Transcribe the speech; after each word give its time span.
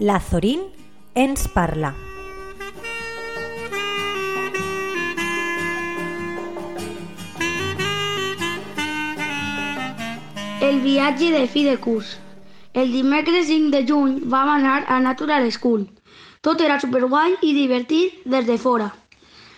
La 0.00 0.20
Zorín 0.20 0.60
ens 1.16 1.48
parla. 1.48 1.88
El 10.60 10.78
viatge 10.84 11.32
de 11.32 11.48
fi 11.48 11.64
de 11.64 11.78
curs. 11.78 12.20
El 12.74 12.92
dimecres 12.92 13.48
5 13.48 13.74
de 13.74 13.82
juny 13.88 14.20
vam 14.22 14.52
anar 14.52 14.84
a 14.86 15.00
Natural 15.00 15.50
School. 15.50 15.88
Tot 16.46 16.62
era 16.62 16.78
superguai 16.78 17.34
i 17.42 17.50
divertit 17.56 18.22
des 18.22 18.46
de 18.46 18.54
fora. 18.56 18.92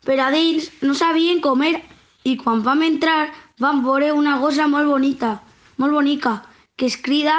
Per 0.00 0.16
a 0.16 0.30
dins 0.32 0.70
no 0.80 0.96
sabien 0.96 1.44
com 1.44 1.60
era 1.60 1.84
i 2.24 2.38
quan 2.40 2.64
vam 2.64 2.80
entrar 2.88 3.34
vam 3.60 3.84
veure 3.84 4.14
una 4.16 4.38
gossa 4.40 4.64
molt 4.64 4.88
bonita, 4.88 5.42
molt 5.76 5.92
bonica, 5.92 6.38
que 6.76 6.88
es 6.88 6.96
crida 6.96 7.36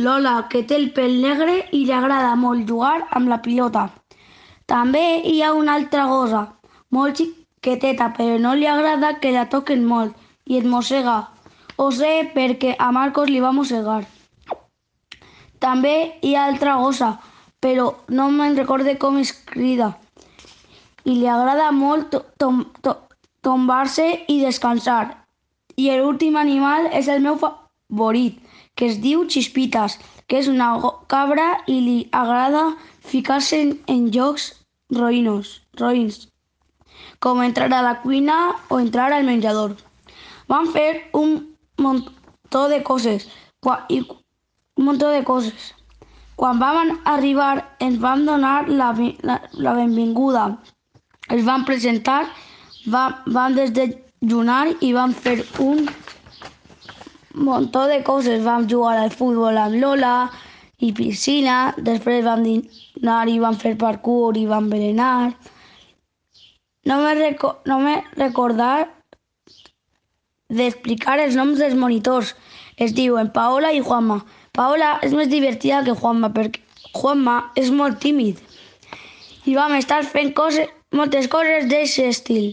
Lola, 0.00 0.46
que 0.48 0.62
té 0.64 0.76
el 0.80 0.90
pèl 0.96 1.18
negre 1.22 1.56
i 1.76 1.84
li 1.84 1.92
agrada 1.92 2.32
molt 2.42 2.68
jugar 2.68 2.96
amb 3.18 3.28
la 3.28 3.40
pilota. 3.44 3.88
També 4.70 5.02
hi 5.28 5.40
ha 5.42 5.52
una 5.58 5.74
altra 5.78 6.06
gossa, 6.08 6.42
molt 6.96 7.20
xiqueteta, 7.20 8.08
però 8.16 8.38
no 8.40 8.54
li 8.56 8.68
agrada 8.70 9.18
que 9.20 9.34
la 9.34 9.44
toquen 9.52 9.84
molt 9.84 10.16
i 10.46 10.58
es 10.60 10.68
mossega. 10.74 11.18
Ho 11.76 11.90
sé 11.92 12.12
perquè 12.34 12.74
a 12.78 12.90
Marcos 12.96 13.28
li 13.28 13.44
va 13.44 13.52
mossegar. 13.56 14.00
També 15.60 15.94
hi 16.24 16.34
ha 16.34 16.46
altra 16.48 16.78
gossa, 16.80 17.12
però 17.60 17.90
no 18.08 18.30
me'n 18.32 18.56
recorde 18.56 18.96
com 18.98 19.20
es 19.20 19.32
crida. 19.52 19.92
I 21.04 21.16
li 21.20 21.28
agrada 21.28 21.70
molt 21.76 22.10
to 22.14 22.24
tom 22.40 22.64
to 22.80 22.96
tombar-se 23.44 24.06
i 24.28 24.40
descansar. 24.40 25.16
I 25.76 25.92
l'últim 25.96 26.36
animal 26.36 26.88
és 26.96 27.08
el 27.08 27.20
meu 27.24 27.36
favorit, 27.90 28.38
que 28.74 28.86
es 28.86 29.00
diu 29.02 29.26
Chispitas, 29.26 29.98
que 30.26 30.38
és 30.38 30.48
una 30.48 30.70
cabra 31.10 31.46
i 31.66 31.80
li 31.84 31.98
agrada 32.14 32.64
ficar-se 33.10 33.58
en, 33.60 33.72
en 33.90 34.08
llocs 34.14 34.52
roïnos, 34.94 35.60
roïns, 35.80 36.28
com 37.18 37.42
entrar 37.42 37.70
a 37.74 37.82
la 37.82 37.96
cuina 38.02 38.38
o 38.70 38.80
entrar 38.80 39.10
al 39.12 39.26
menjador. 39.26 39.76
Vam 40.48 40.70
fer 40.74 41.10
un 41.14 41.36
muntó 41.78 42.66
de 42.70 42.80
coses 42.82 43.28
i 43.88 44.00
un 44.00 44.86
muntó 44.86 45.10
de 45.10 45.22
coses. 45.24 45.74
Quan 46.40 46.58
vam 46.58 46.96
arribar 47.04 47.66
ens 47.84 47.98
van 48.00 48.24
donar 48.24 48.68
la, 48.68 48.94
la, 49.22 49.36
la 49.52 49.74
benvinguda, 49.76 50.46
ens 51.28 51.44
van 51.44 51.66
presentar, 51.68 52.22
vam, 52.86 53.18
vam 53.26 53.58
desdejunar 53.58 54.62
i 54.80 54.94
vam 54.96 55.12
fer 55.12 55.42
un 55.60 55.84
muntó 57.34 57.86
de 57.86 58.02
coses. 58.02 58.44
Vam 58.44 58.68
jugar 58.68 58.98
al 58.98 59.10
futbol 59.10 59.58
amb 59.58 59.76
Lola 59.80 60.30
i 60.80 60.92
piscina, 60.96 61.74
després 61.76 62.24
vam 62.24 62.42
dinar 62.44 63.26
i 63.28 63.38
vam 63.38 63.56
fer 63.56 63.76
parkour 63.78 64.38
i 64.38 64.46
vam 64.46 64.70
berenar. 64.70 65.32
No 66.88 66.96
me, 67.02 67.14
reco 67.14 67.58
no 67.66 67.78
me 67.78 67.98
recordar 68.16 68.88
d'explicar 70.48 71.18
els 71.20 71.36
noms 71.36 71.60
dels 71.60 71.76
monitors. 71.76 72.34
Es 72.76 72.94
diuen 72.96 73.28
Paola 73.34 73.72
i 73.76 73.82
Juanma. 73.84 74.22
Paola 74.56 74.96
és 75.04 75.12
més 75.14 75.28
divertida 75.28 75.84
que 75.84 75.94
Juanma 75.94 76.32
perquè 76.34 76.64
Juanma 76.96 77.52
és 77.60 77.70
molt 77.70 78.00
tímid. 78.02 78.40
I 79.46 79.54
vam 79.54 79.76
estar 79.76 80.02
fent 80.04 80.32
coses, 80.34 80.66
moltes 80.96 81.28
coses 81.28 81.68
d'aquest 81.68 82.00
estil. 82.08 82.48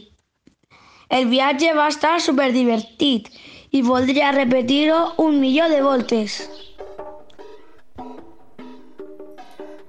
El 1.10 1.30
viatge 1.32 1.72
va 1.74 1.88
estar 1.88 2.18
superdivertit 2.20 3.32
i 3.72 3.82
voldria 3.82 4.32
repetir-ho 4.32 5.00
un 5.18 5.40
milió 5.40 5.68
de 5.70 5.82
voltes. 5.82 6.38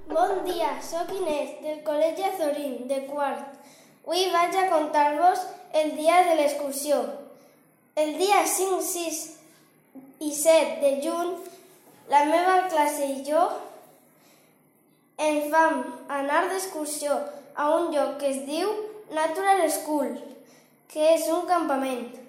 Bon 0.09 0.43
dia, 0.45 0.75
sóc 0.83 1.13
Inés, 1.15 1.55
del 1.63 1.79
Col·legi 1.87 2.27
Azorín, 2.27 2.89
de 2.91 3.05
quart. 3.07 3.55
Avui 4.09 4.25
vaig 4.33 4.55
a 4.57 4.69
contar-vos 4.73 5.45
el 5.77 5.93
dia 5.97 6.23
de 6.27 6.35
l'excursió. 6.39 7.03
El 7.95 8.17
dia 8.19 8.45
5, 8.47 8.81
6 8.83 9.19
i 10.25 10.31
7 10.33 10.81
de 10.81 10.93
juny, 11.05 11.35
la 12.09 12.25
meva 12.25 12.63
classe 12.73 13.05
i 13.05 13.21
jo 13.27 13.43
ens 15.19 15.51
vam 15.53 15.83
anar 16.09 16.47
d'excursió 16.49 17.19
a 17.55 17.69
un 17.77 17.93
lloc 17.95 18.17
que 18.21 18.31
es 18.31 18.41
diu 18.47 18.71
Natural 19.15 19.65
School, 19.71 20.17
que 20.89 21.13
és 21.15 21.29
un 21.35 21.45
campament. 21.51 22.28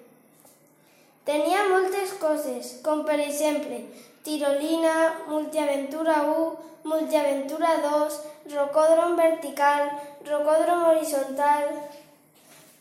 Tenia 1.24 1.66
moltes 1.68 2.14
coses, 2.20 2.80
com 2.84 3.04
per 3.04 3.18
exemple 3.20 3.82
tirolina, 4.24 4.94
multiaventura 5.28 6.22
1, 6.28 6.46
multiaventura 6.84 7.76
2, 7.84 8.20
rocòdrom 8.54 9.16
vertical, 9.16 9.88
rocòdrom 10.28 10.84
horitzontal, 10.90 11.68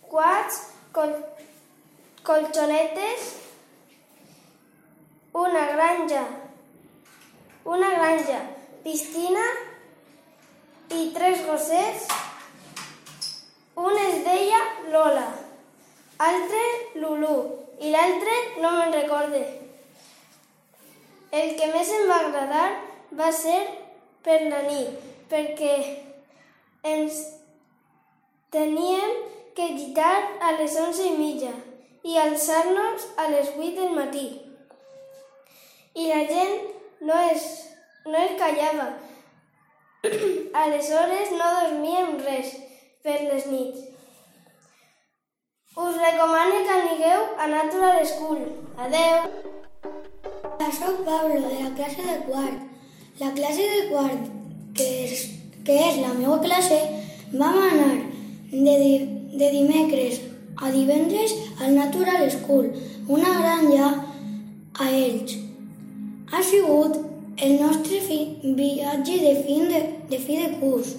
quads, 0.09 0.61
col 0.91 1.13
una 5.33 5.65
granja, 5.71 6.23
una 7.63 7.89
granja, 7.93 8.39
piscina 8.83 9.45
i 10.89 11.11
tres 11.13 11.45
gossets. 11.45 12.07
Un 13.75 13.95
es 13.97 14.25
Lola, 14.91 15.27
altre 16.17 16.58
Lulu 17.01 17.35
i 17.79 17.91
l'altre 17.93 18.35
no 18.63 18.71
me'n 18.77 18.93
recorde. 18.95 19.41
El 21.31 21.55
que 21.57 21.69
més 21.73 21.91
em 21.95 22.07
va 22.09 22.19
agradar 22.25 22.67
va 23.19 23.29
ser 23.31 23.59
per 24.25 24.39
la 24.49 24.61
nit, 24.65 24.95
perquè 25.31 25.75
ens 26.93 27.19
teníem 28.51 29.13
que 29.55 29.67
llitar 29.75 30.15
a 30.41 30.53
les 30.57 30.77
onze 30.81 31.05
i 31.11 31.17
mitja 31.17 31.51
i 32.03 32.17
alçar-nos 32.17 33.05
a 33.17 33.27
les 33.33 33.51
8 33.55 33.75
del 33.77 33.95
matí. 33.97 34.27
I 35.99 36.07
la 36.09 36.23
gent 36.29 36.55
no 37.01 37.19
es, 37.31 37.45
no 38.05 38.17
es 38.17 38.35
callava. 38.39 38.89
Aleshores 40.63 41.33
no 41.35 41.53
dormíem 41.59 42.17
res 42.23 42.55
per 43.03 43.19
les 43.27 43.47
nits. 43.51 43.98
Us 45.77 45.95
recomano 45.95 46.63
que 46.65 46.69
anigueu 46.69 47.21
a 47.37 47.45
Natural 47.47 48.03
School. 48.03 48.39
Adeu! 48.75 49.17
Soc 50.73 51.05
Pablo, 51.05 51.35
de 51.47 51.63
la 51.63 51.69
classe 51.75 52.01
de 52.01 52.17
quart. 52.25 52.57
La 53.19 53.31
classe 53.33 53.61
de 53.73 53.89
quart, 53.89 54.23
que 54.73 54.87
és, 55.05 55.29
que 55.63 55.75
és 55.89 55.99
la 56.01 56.15
meva 56.15 56.39
classe, 56.41 56.79
vam 57.33 57.59
anar 57.67 58.01
de, 58.49 58.75
di, 58.81 58.93
de 59.37 59.51
dimecres 59.53 60.17
a 60.57 60.71
divendres 60.73 61.37
al 61.61 61.75
Natural 61.75 62.25
School, 62.31 62.71
una 63.07 63.35
granja 63.37 63.91
a 64.73 64.89
Elx. 64.89 65.37
Ha 66.33 66.41
sigut 66.41 66.97
el 67.37 67.61
nostre 67.61 68.01
fi, 68.01 68.19
viatge 68.41 69.21
de 69.21 69.37
fi 69.45 69.61
de, 69.69 69.85
de 70.09 70.17
fi 70.17 70.41
de 70.41 70.49
curs. 70.57 70.95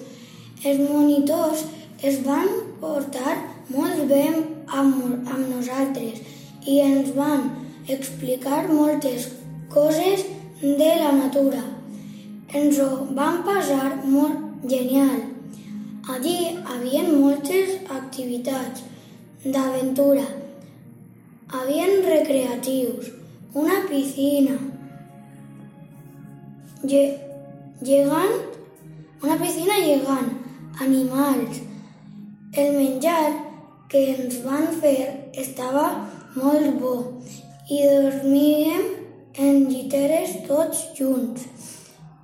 Els 0.63 0.79
monitors 0.87 1.67
es 2.01 2.23
van 2.23 2.47
portar 2.79 3.35
molt 3.69 4.07
bé 4.09 4.25
amb, 4.71 5.27
amb 5.27 5.49
nosaltres 5.49 6.21
i 6.67 6.79
ens 6.83 7.11
van 7.15 7.49
explicar 7.87 8.67
moltes 8.69 9.27
coses 9.73 10.25
de 10.61 10.91
la 11.01 11.11
natura. 11.17 11.63
Ens 12.53 12.79
ho 12.83 12.89
vam 13.17 13.41
passar 13.47 13.95
molt 14.05 14.65
genial. 14.69 15.21
Allí 16.11 16.37
havia 16.65 17.03
moltes 17.07 17.77
activitats 17.89 18.83
d'aventura. 19.43 20.25
Havien 21.51 22.03
recreatius, 22.05 23.11
una 23.53 23.81
piscina, 23.89 24.57
llegant, 26.83 28.37
una 29.21 29.37
piscina 29.41 29.79
llegant, 29.83 30.31
animals. 30.79 31.61
El 32.51 32.75
menjar 32.77 33.50
que 33.91 34.01
ens 34.15 34.39
van 34.45 34.69
fer 34.81 34.99
estava 35.43 35.85
molt 36.35 36.77
bo 36.79 36.95
i 37.71 37.81
dormíem 37.83 38.85
en 39.45 39.65
lliteres 39.67 40.37
tots 40.47 40.85
junts. 40.97 41.43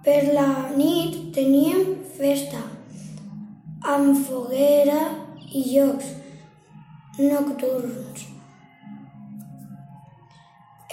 Per 0.04 0.22
la 0.32 0.48
nit 0.76 1.18
teníem 1.36 1.98
festa, 2.16 2.62
amb 3.96 4.16
foguera 4.28 5.02
i 5.52 5.64
jocs 5.74 6.14
nocturns. 7.20 8.28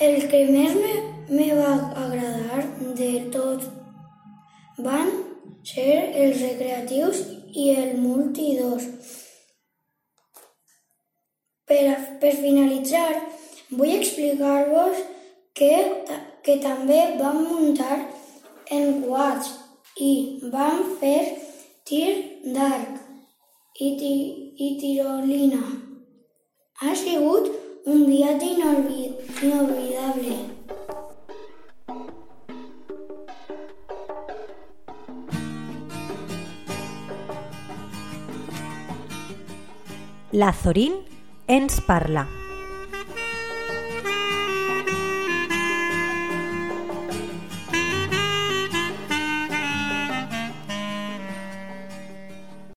El 0.05 0.27
que 0.31 0.41
més 0.51 0.75
me, 0.75 0.95
me 1.31 1.51
va 1.55 1.75
agradar 2.05 2.65
de 2.99 3.13
tot 3.35 3.69
van 4.83 5.13
ser 5.63 5.93
els 6.25 6.43
recreatius 6.43 7.23
i 7.55 7.71
el 7.77 7.95
multi 8.03 8.57
2. 8.59 9.24
Per, 11.75 11.95
per 12.23 12.31
finalitzar, 12.39 13.17
vull 13.75 13.97
explicar-vos 13.97 14.99
que, 15.59 15.73
que 16.47 16.55
també 16.63 16.99
vam 17.19 17.41
muntar 17.49 17.97
en 18.77 19.01
quads 19.03 19.49
i 19.99 20.11
vam 20.53 20.85
fer 21.01 21.19
tir 21.83 22.13
d'arc 22.55 23.01
i, 23.83 23.89
ti, 23.99 24.13
i 24.55 24.69
tirolina. 24.79 25.65
Ha 26.79 26.95
sigut 26.95 27.51
un 27.91 28.05
viatge 28.07 28.53
inolvi 28.53 29.09
inolvidable. 29.43 30.39
La 40.31 40.53
Zorín 40.63 41.14
ens 41.47 41.81
parla. 41.81 42.44